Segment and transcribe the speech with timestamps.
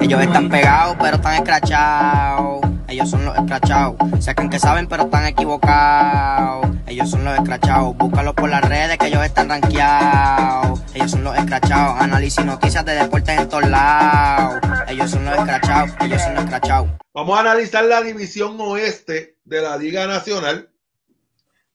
[0.00, 2.60] Ellos están pegados, pero están escrachados.
[2.88, 3.96] Ellos son los escrachados.
[4.20, 6.66] Sacan que saben, pero están equivocados.
[6.86, 7.96] Ellos son los escrachados.
[7.96, 10.80] Búscalos por las redes, que ellos están rankeados.
[10.94, 12.00] Ellos son los escrachados.
[12.00, 14.60] Análisis noticias de deportes en todos lados.
[14.88, 15.90] Ellos son los escrachados.
[16.00, 16.88] Ellos son los escrachados.
[17.12, 20.70] Vamos a analizar la división oeste de la Liga Nacional,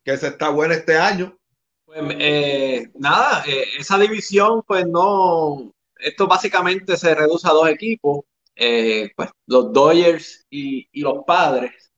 [0.04, 1.38] que se está buena este año.
[1.86, 8.22] Pues eh, nada, eh, esa división, pues no, esto básicamente se reduce a dos equipos,
[8.56, 11.92] eh, pues los Dodgers y, los Padres.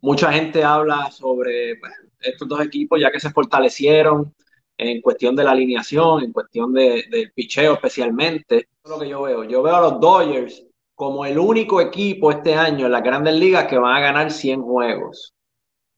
[0.00, 4.34] mucha gente habla sobre pues, estos dos equipos ya que se fortalecieron
[4.76, 8.68] en cuestión de la alineación, en cuestión de, del picheo especialmente.
[8.84, 9.44] Lo que yo veo.
[9.44, 13.66] Yo veo a los Dodgers como el único equipo este año en las grandes ligas
[13.66, 15.34] que van a ganar 100 juegos.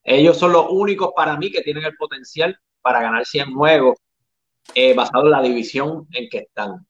[0.02, 3.96] Ellos son los únicos para mí que tienen el potencial para ganar 100 juegos
[4.74, 6.86] eh, basado en la división en que están.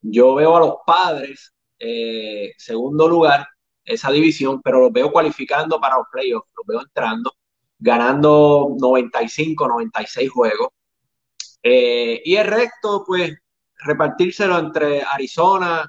[0.00, 3.46] Yo veo a los padres, eh, segundo lugar,
[3.84, 7.32] esa división, pero los veo cualificando para los playoffs, los veo entrando,
[7.78, 10.68] ganando 95, 96 juegos.
[11.62, 13.36] Eh, y el resto, pues,
[13.76, 15.86] repartírselo entre Arizona,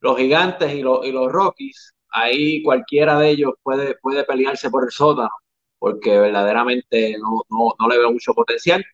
[0.00, 1.94] los Gigantes y los, Rockies.
[2.10, 5.30] Ahí cualquiera de ellos puede, puede pelearse por el sótano
[5.78, 8.84] porque verdaderamente no, no, le veo mucho potencial.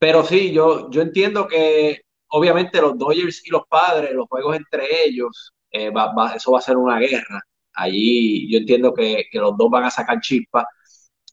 [0.00, 5.04] Pero sí, yo, yo entiendo que obviamente los Dodgers y los padres, los juegos entre
[5.04, 5.92] ellos, eh,
[6.34, 7.40] eso va a ser una guerra.
[7.74, 10.64] Allí yo entiendo que, los dos van a sacar chispas,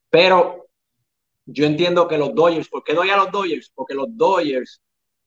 [0.09, 0.67] pero
[1.45, 3.71] yo entiendo que los Dodgers, ¿por qué doy a los Dodgers?
[3.73, 4.81] Porque los Dodgers,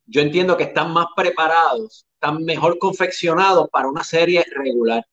[0.06, 5.04] yo entiendo que están más preparados, están mejor confeccionados para una serie regular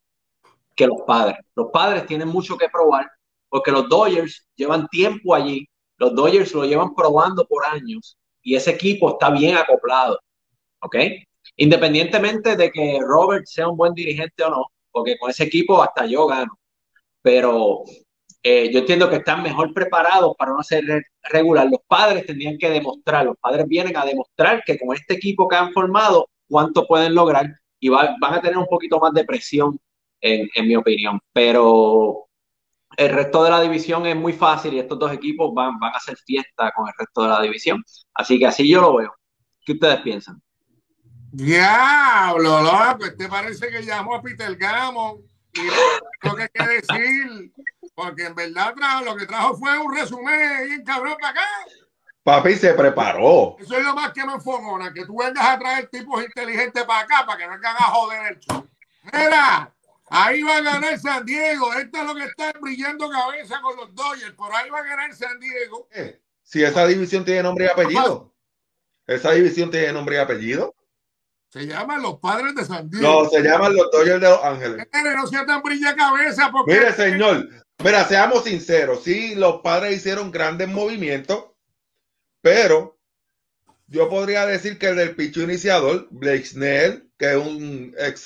[0.76, 1.38] que los padres.
[1.56, 3.10] Los padres tienen mucho que probar
[3.50, 5.68] porque los Dodgers llevan tiempo allí,
[5.98, 10.20] los Dodgers lo llevan probando por años y ese equipo está bien acoplado,
[10.82, 10.96] ¿ok?
[11.58, 16.06] Independientemente de que Robert sea un buen dirigente o no, porque con ese equipo hasta
[16.06, 16.58] yo gano,
[17.22, 17.84] pero
[18.44, 21.68] eh, yo entiendo que están mejor preparados para una serie regular.
[21.70, 25.56] Los padres tendrían que demostrar, los padres vienen a demostrar que con este equipo que
[25.56, 27.48] han formado, cuánto pueden lograr
[27.80, 29.80] y van a tener un poquito más de presión,
[30.22, 31.20] en, en mi opinión.
[31.34, 32.27] Pero
[32.98, 35.98] el resto de la división es muy fácil y estos dos equipos van, van a
[35.98, 37.84] hacer fiesta con el resto de la división.
[38.16, 39.16] Así que así yo lo veo.
[39.64, 40.42] ¿Qué ustedes piensan?
[41.32, 45.22] Diablo, loco, ¿te parece que llamó a Peter Gammon
[45.54, 47.54] y lo que que decir?
[47.94, 48.74] Porque en verdad
[49.06, 51.48] lo que trajo fue un resumen bien cabrón para acá.
[52.24, 53.58] Papi se preparó.
[53.60, 57.02] Eso es lo más que me enfogona, que tú vengas a traer tipos inteligentes para
[57.02, 58.68] acá para que no hagan a joder el show.
[59.14, 59.72] Mira,
[60.10, 61.74] Ahí va a ganar San Diego.
[61.74, 64.34] Esto es lo que está brillando cabeza con los Dodgers.
[64.34, 65.88] Por ahí va a ganar San Diego.
[65.92, 68.34] Eh, si esa división tiene nombre y apellido.
[69.06, 70.74] Esa división tiene nombre y apellido.
[71.50, 73.24] Se llaman los padres de San Diego.
[73.24, 74.88] No, se llaman los Dodgers de Los Ángeles.
[75.16, 76.50] no sea tan brilla cabeza.
[76.52, 76.74] Porque...
[76.74, 77.50] Mire, señor.
[77.84, 79.04] Mira, seamos sinceros.
[79.04, 81.46] Sí, los padres hicieron grandes movimientos,
[82.42, 82.98] pero
[83.88, 88.22] yo podría decir que el del picho iniciador, Blake Snell, que es un ex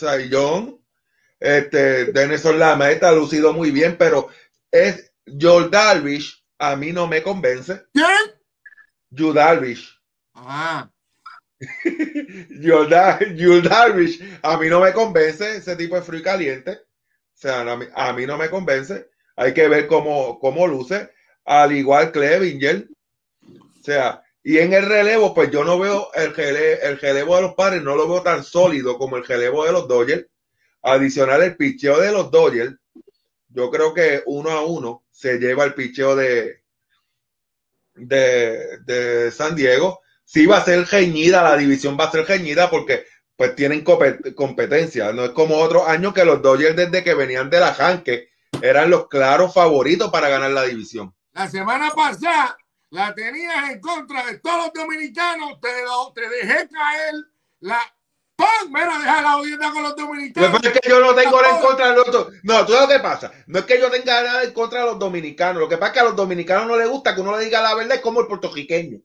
[1.41, 4.29] este, Denison Lama está lucido muy bien, pero
[4.69, 7.81] es Joel Darvish, a mí no me convence.
[7.91, 9.33] ¿Quién?
[9.33, 9.99] Darvish.
[10.35, 10.89] Ah.
[13.63, 16.73] Darvish, a mí no me convence ese tipo de frío caliente.
[16.73, 17.61] O sea,
[17.95, 19.09] a mí, no me convence.
[19.35, 21.09] Hay que ver cómo, cómo luce.
[21.45, 22.87] Al igual Clevinger.
[23.43, 27.55] O sea, y en el relevo, pues yo no veo el, el relevo de los
[27.55, 30.27] padres, no lo veo tan sólido como el relevo de los Dodgers
[30.81, 32.75] adicional el picheo de los Dodgers,
[33.49, 36.63] yo creo que uno a uno se lleva el picheo de,
[37.93, 40.01] de, San Diego.
[40.23, 43.05] Sí va a ser geñida, la división va a ser geñida porque
[43.35, 45.11] pues tienen competencia.
[45.11, 48.29] No es como otros años que los Dodgers desde que venían de la Janque
[48.61, 51.13] eran los claros favoritos para ganar la división.
[51.33, 52.57] La semana pasada
[52.89, 55.69] la tenías en contra de todos los dominicanos, te,
[56.13, 57.15] te dejé caer
[57.59, 57.79] la
[58.69, 60.51] Mira, deja la audiencia con los dominicanos.
[60.51, 62.95] No es que yo no tengo nada en contra de los No, tú sabes lo
[62.95, 63.31] que pasa.
[63.47, 65.61] No es que yo tenga nada en contra de los dominicanos.
[65.61, 67.61] Lo que pasa es que a los dominicanos no les gusta que uno le diga
[67.61, 68.99] la verdad, es como el puertorriqueño.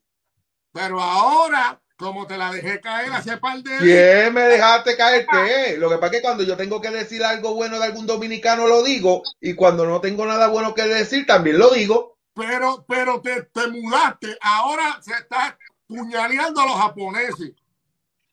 [0.73, 3.79] Pero ahora, como te la dejé caer hace par de.
[3.79, 5.77] ¿Quién me dejaste caer qué?
[5.79, 8.67] Lo que pasa es que cuando yo tengo que decir algo bueno de algún dominicano
[8.67, 9.23] lo digo.
[9.41, 12.19] Y cuando no tengo nada bueno que decir, también lo digo.
[12.35, 14.37] Pero, pero te, te mudaste.
[14.43, 17.53] Ahora se está puñaleando a los japoneses.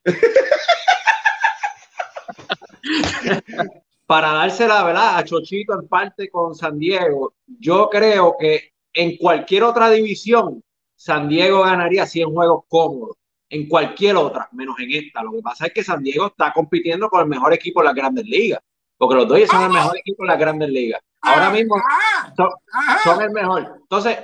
[4.06, 9.18] Para darse la verdad a Chochito en parte con San Diego, yo creo que en
[9.18, 10.62] cualquier otra división,
[10.95, 13.18] San Diego ganaría 100 juegos cómodos.
[13.50, 15.21] en cualquier otra, menos en esta.
[15.21, 17.95] Lo que pasa es que San Diego está compitiendo con el mejor equipo de las
[17.95, 18.59] grandes ligas,
[18.97, 21.01] porque los Dodgers son el mejor equipo de las grandes ligas.
[21.21, 21.75] Ahora mismo
[22.36, 22.50] son,
[23.03, 23.77] son el mejor.
[23.81, 24.18] Entonces,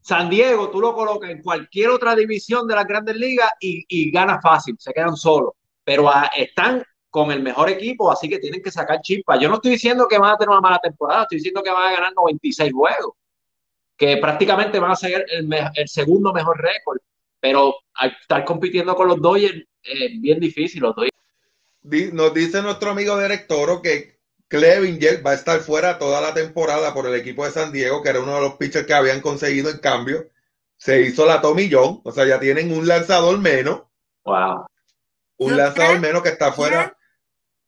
[0.00, 4.10] San Diego, tú lo colocas en cualquier otra división de las grandes ligas y, y
[4.10, 5.54] gana fácil, se quedan solos.
[5.82, 6.84] Pero a, están
[7.14, 9.38] con el mejor equipo, así que tienen que sacar chispas.
[9.38, 11.92] Yo no estoy diciendo que van a tener una mala temporada, estoy diciendo que van
[11.92, 13.14] a ganar 96 juegos,
[13.96, 16.98] que prácticamente van a ser el, el segundo mejor récord.
[17.38, 20.82] Pero al estar compitiendo con los Dodgers es bien difícil.
[20.82, 22.12] Los Dodgers.
[22.12, 24.18] Nos dice nuestro amigo director que
[24.48, 28.08] Clevinger va a estar fuera toda la temporada por el equipo de San Diego, que
[28.08, 30.30] era uno de los pitchers que habían conseguido en cambio.
[30.78, 33.82] Se hizo la Tommy John, o sea, ya tienen un lanzador menos.
[34.24, 34.66] Wow.
[35.36, 36.96] Un lanzador menos que está fuera.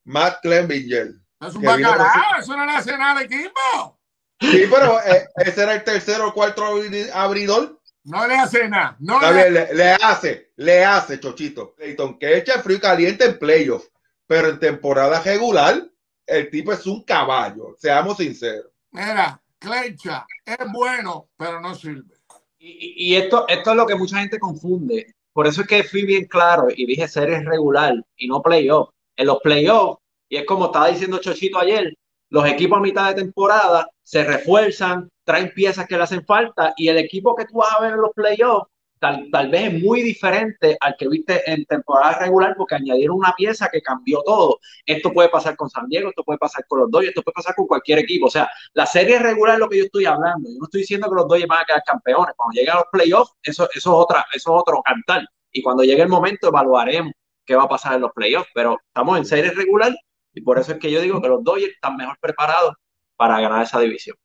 [0.06, 1.14] Matt Clevinger.
[1.41, 4.00] Es un bacalao, eso no le hace nada al equipo.
[4.41, 6.64] Sí, pero eh, ese era el tercero o cuarto
[7.12, 7.81] abridor.
[8.05, 8.97] No le hace nada.
[9.00, 9.50] No le...
[9.50, 9.93] Le, le...
[9.93, 11.75] hace, le hace, Chochito.
[11.75, 13.91] Clayton que echa frío y caliente en playoffs,
[14.26, 15.85] pero en temporada regular,
[16.25, 18.70] el tipo es un caballo, seamos sinceros.
[18.93, 22.14] Mira, Clecha es bueno, pero no sirve.
[22.59, 25.14] Y, y, esto, esto es lo que mucha gente confunde.
[25.32, 28.91] Por eso es que fui bien claro y dije series regular y no playoff.
[29.16, 31.94] En los playoffs, y es como estaba diciendo Chochito ayer,
[32.30, 36.88] los equipos a mitad de temporada se refuerzan, traen piezas que le hacen falta y
[36.88, 38.68] el equipo que tú vas a ver en los playoffs
[38.98, 43.34] tal, tal vez es muy diferente al que viste en temporada regular porque añadieron una
[43.36, 44.58] pieza que cambió todo.
[44.84, 47.54] Esto puede pasar con San Diego, esto puede pasar con los Dodgers, esto puede pasar
[47.54, 48.26] con cualquier equipo.
[48.26, 50.48] O sea, la serie regular es lo que yo estoy hablando.
[50.48, 52.34] Yo no estoy diciendo que los Dodgers van a quedar campeones.
[52.36, 55.26] Cuando lleguen los playoffs, eso, eso, es otra, eso es otro cantar.
[55.52, 57.12] Y cuando llegue el momento, evaluaremos
[57.46, 58.50] qué va a pasar en los playoffs.
[58.54, 59.94] Pero estamos en serie regular
[60.34, 62.75] y por eso es que yo digo que los Dodgers están mejor preparados
[63.16, 64.16] para ganar esa división.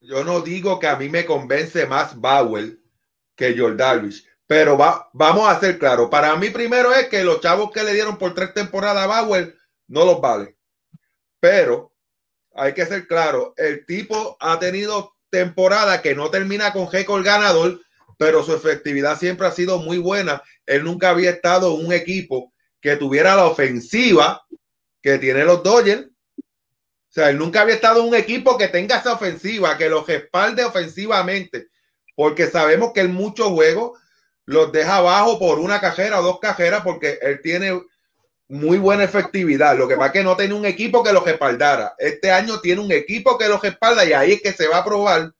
[0.00, 2.78] Yo no digo que a mí me convence más Bauer
[3.34, 6.08] que Jordavish, pero va, vamos a ser claros.
[6.10, 9.56] Para mí primero es que los chavos que le dieron por tres temporadas a Bauer
[9.88, 10.56] no los vale.
[11.40, 11.92] Pero
[12.54, 17.80] hay que ser claro, el tipo ha tenido temporada que no termina con récord ganador,
[18.18, 20.42] pero su efectividad siempre ha sido muy buena.
[20.66, 24.44] Él nunca había estado en un equipo que tuviera la ofensiva
[25.00, 26.08] que tiene los Dodgers.
[26.36, 30.06] O sea, él nunca había estado en un equipo que tenga esa ofensiva, que los
[30.06, 31.68] respalde ofensivamente,
[32.14, 33.98] porque sabemos que en muchos juegos
[34.44, 37.80] los deja abajo por una cajera o dos cajeras, porque él tiene
[38.48, 39.76] muy buena efectividad.
[39.76, 41.94] Lo que pasa es que no tiene un equipo que lo respaldara.
[41.98, 44.84] Este año tiene un equipo que lo respalda y ahí es que se va a
[44.84, 45.32] probar,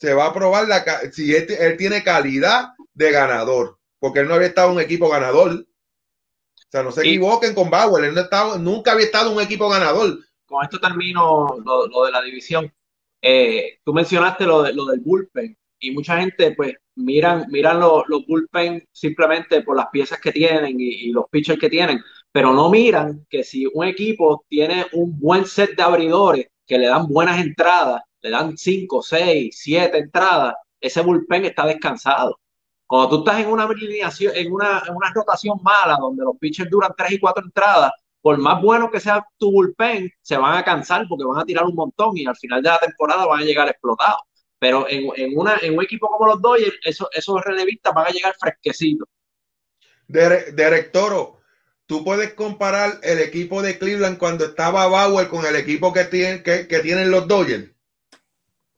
[0.00, 0.82] se va a probar la,
[1.12, 5.10] si él, él tiene calidad de ganador, porque él no había estado en un equipo
[5.10, 5.50] ganador.
[5.52, 9.42] O sea, no se equivoquen con Bauer, él no estaba, nunca había estado en un
[9.42, 10.18] equipo ganador.
[10.46, 12.72] Con esto termino lo, lo de la división.
[13.20, 18.04] Eh, tú mencionaste lo, de, lo del bullpen y mucha gente pues miran, miran los,
[18.08, 22.00] los bullpen simplemente por las piezas que tienen y, y, los pitchers que tienen,
[22.32, 26.86] pero no miran que si un equipo tiene un buen set de abridores que le
[26.86, 32.38] dan buenas entradas, le dan 5, 6, 7 entradas, ese bullpen está descansado.
[32.86, 36.68] Cuando tú estás en una alineación, en una, en una rotación mala, donde los pitchers
[36.68, 40.64] duran tres y cuatro entradas, por más bueno que sea tu bullpen, se van a
[40.64, 43.44] cansar porque van a tirar un montón y al final de la temporada van a
[43.44, 44.20] llegar explotados.
[44.58, 48.10] Pero en, en, una, en un equipo como los Dodgers, eso, esos relevistas van a
[48.10, 49.08] llegar fresquecitos.
[50.06, 51.40] Derek Toro,
[51.86, 56.42] tú puedes comparar el equipo de Cleveland cuando estaba Bauer con el equipo que, tiene,
[56.42, 57.70] que, que tienen los Dodgers.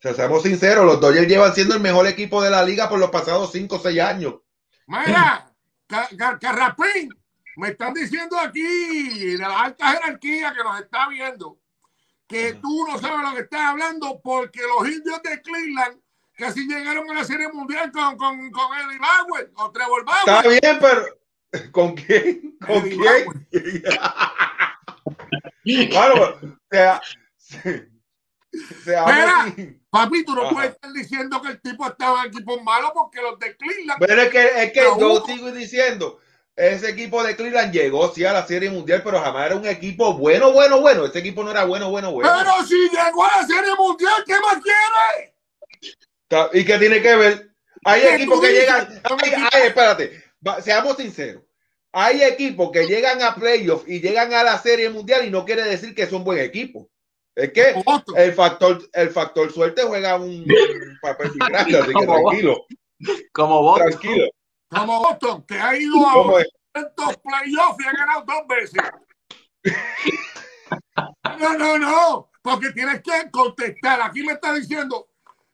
[0.03, 2.99] O sea, seamos sinceros, los Dodgers llevan siendo el mejor equipo de la liga por
[2.99, 4.35] los pasados 5 o 6 años.
[4.89, 5.49] Mira,
[6.41, 7.09] Carrapín,
[7.57, 11.61] me están diciendo aquí, de la alta jerarquía que nos está viendo,
[12.27, 16.01] que tú no sabes lo que estás hablando porque los indios de Cleveland
[16.37, 20.21] casi llegaron a la Serie Mundial con, con, con Eddie Bauer o Trevor Bauer.
[20.27, 22.59] Está bien, pero ¿con quién?
[22.59, 23.83] ¿Con Eddie
[25.65, 25.91] quién?
[25.91, 27.92] bueno, o sea, o sea,
[28.87, 29.55] Mira,
[29.91, 30.55] papi, tú no Ajá.
[30.55, 34.05] puedes estar diciendo que el tipo estaba en equipos malos porque los de Cleveland.
[34.07, 36.21] Pero es que, es que yo sigo diciendo,
[36.55, 40.15] ese equipo de Cleveland llegó sí a la Serie Mundial, pero jamás era un equipo
[40.15, 41.07] bueno, bueno, bueno.
[41.07, 42.31] Ese equipo no era bueno, bueno, bueno.
[42.31, 45.35] Pero si llegó a la Serie Mundial, ¿qué más quiere?
[46.53, 47.51] ¿Y qué tiene que ver?
[47.85, 49.03] Hay equipos que llegan.
[49.05, 50.23] Ay, ay, espérate,
[50.63, 51.43] seamos sinceros.
[51.91, 55.63] Hay equipos que llegan a playoffs y llegan a la Serie Mundial y no quiere
[55.65, 56.89] decir que son buen equipo.
[57.35, 57.75] Es que
[58.17, 62.67] el factor, el factor suerte juega un, un papel muy grande, así que tranquilo.
[63.33, 63.79] Como vos.
[63.79, 64.27] Tranquilo.
[64.69, 68.83] Como Boston, que ha ido a estos playoffs y ha ganado dos veces.
[71.39, 74.01] No, no, no, porque tienes que contestar.
[74.01, 75.09] Aquí me está diciendo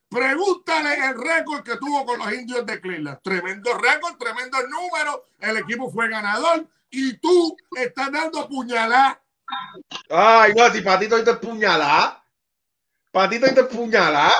[0.08, 3.20] Pregúntale el récord que tuvo con los indios de Cleveland.
[3.22, 5.24] Tremendo récord, tremendo número.
[5.38, 9.22] El equipo fue ganador y tú estás dando puñalada.
[10.10, 12.22] Ay, no, si Patito ahí te puñalá.
[13.10, 14.30] Patito ahí te puñalá.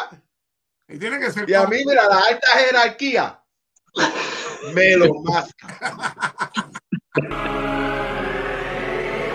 [0.89, 1.49] Y tiene que ser.
[1.49, 3.39] Y a mí, mira, la alta jerarquía
[4.75, 6.51] me lo masca.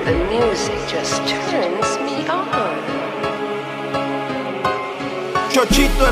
[0.06, 2.84] The music just turns me on.
[5.52, 5.94] Chochito